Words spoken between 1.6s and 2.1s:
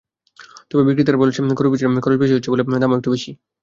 পেছনে